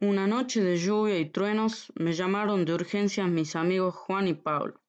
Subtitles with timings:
[0.00, 4.82] Una noche de lluvia y truenos me llamaron de urgencia mis amigos Juan y Pablo.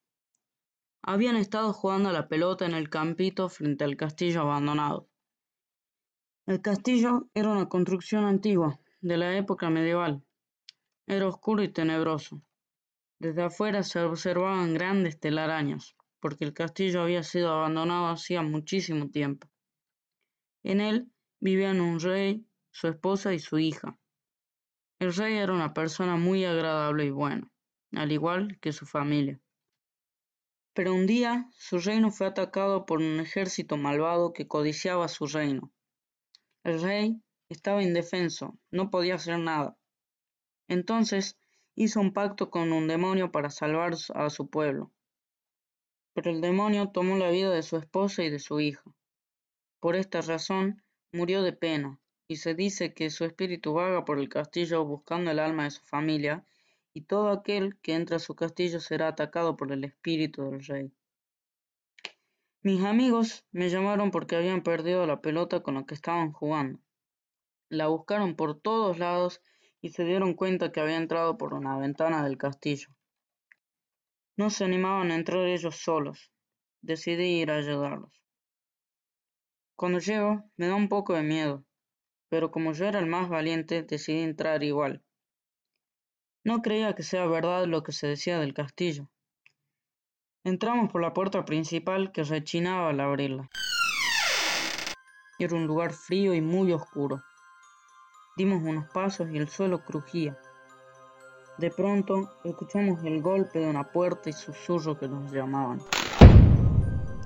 [1.00, 5.08] Habían estado jugando a la pelota en el campito frente al castillo abandonado.
[6.44, 10.22] El castillo era una construcción antigua, de la época medieval.
[11.06, 12.42] Era oscuro y tenebroso.
[13.18, 19.48] Desde afuera se observaban grandes telarañas, porque el castillo había sido abandonado hacía muchísimo tiempo.
[20.64, 23.98] En él vivían un rey, su esposa y su hija.
[25.00, 27.48] El rey era una persona muy agradable y buena,
[27.94, 29.40] al igual que su familia.
[30.74, 35.72] Pero un día su reino fue atacado por un ejército malvado que codiciaba su reino.
[36.64, 39.78] El rey estaba indefenso, no podía hacer nada.
[40.66, 41.38] Entonces
[41.76, 44.90] hizo un pacto con un demonio para salvar a su pueblo.
[46.12, 48.82] Pero el demonio tomó la vida de su esposa y de su hija.
[49.78, 54.28] Por esta razón murió de pena, y se dice que su espíritu vaga por el
[54.28, 56.44] castillo buscando el alma de su familia,
[56.92, 60.92] y todo aquel que entra a su castillo será atacado por el espíritu del rey.
[62.60, 66.80] Mis amigos me llamaron porque habían perdido la pelota con la que estaban jugando.
[67.70, 69.40] La buscaron por todos lados
[69.80, 72.88] y se dieron cuenta que había entrado por una ventana del castillo.
[74.36, 76.30] No se animaban a entrar ellos solos.
[76.82, 78.12] Decidí ir a ayudarlos.
[79.76, 81.64] Cuando llego, me da un poco de miedo
[82.28, 85.02] pero como yo era el más valiente, decidí entrar igual.
[86.44, 89.08] No creía que sea verdad lo que se decía del castillo.
[90.44, 93.50] Entramos por la puerta principal que rechinaba al abrirla.
[95.38, 97.22] Era un lugar frío y muy oscuro.
[98.36, 100.38] Dimos unos pasos y el suelo crujía.
[101.58, 105.80] De pronto escuchamos el golpe de una puerta y susurros que nos llamaban.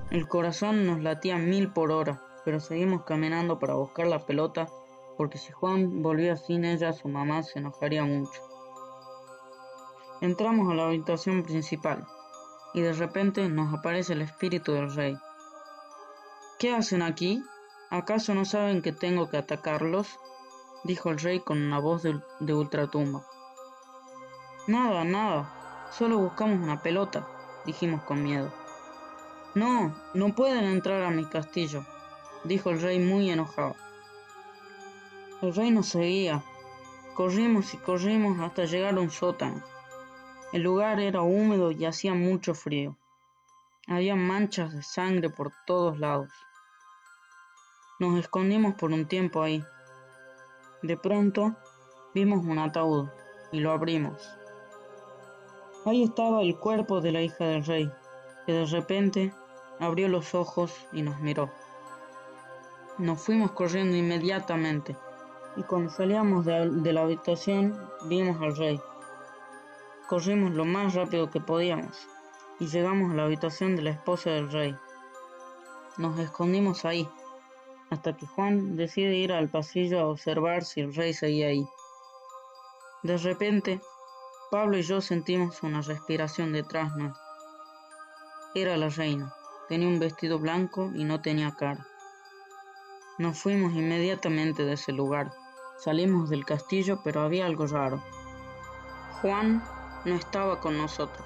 [0.09, 4.67] El corazón nos latía mil por hora, pero seguimos caminando para buscar la pelota
[5.17, 8.41] porque si Juan volvía sin ella su mamá se enojaría mucho.
[10.21, 12.07] Entramos a la habitación principal
[12.73, 15.17] y de repente nos aparece el espíritu del rey.
[16.59, 17.43] ¿Qué hacen aquí?
[17.89, 20.19] ¿Acaso no saben que tengo que atacarlos?
[20.83, 23.25] dijo el rey con una voz de, de ultratumba.
[24.67, 27.27] Nada, nada, solo buscamos una pelota,
[27.65, 28.51] dijimos con miedo.
[29.55, 31.85] No, no pueden entrar a mi castillo,
[32.43, 33.75] dijo el rey muy enojado.
[35.43, 36.41] El rey nos seguía.
[37.15, 39.61] Corrimos y corrimos hasta llegar a un sótano.
[40.53, 42.95] El lugar era húmedo y hacía mucho frío.
[43.85, 46.31] Había manchas de sangre por todos lados.
[47.99, 49.61] Nos escondimos por un tiempo ahí.
[50.81, 51.57] De pronto
[52.15, 53.09] vimos un ataúd
[53.51, 54.25] y lo abrimos.
[55.85, 57.91] Ahí estaba el cuerpo de la hija del rey,
[58.45, 59.33] que de repente
[59.81, 61.51] abrió los ojos y nos miró.
[62.97, 64.95] Nos fuimos corriendo inmediatamente
[65.55, 68.81] y cuando salíamos de, la habitación vimos al rey.
[70.07, 72.07] Corrimos lo más rápido que podíamos
[72.59, 74.75] y llegamos a la habitación de la esposa del rey.
[75.97, 77.07] Nos escondimos ahí,
[77.89, 81.67] hasta que Juan decide ir al pasillo a observar si el rey seguía ahí.
[83.03, 83.81] De repente,
[84.49, 87.21] Pablo y yo sentimos una respiración detrás nuestro.
[88.55, 89.33] Era la reina,
[89.67, 91.87] tenía un vestido blanco y no tenía cara.
[93.19, 95.31] Nos fuimos inmediatamente de ese lugar
[95.77, 98.01] Salimos del castillo, pero había algo raro.
[99.21, 99.63] Juan
[100.05, 101.25] no estaba con nosotros.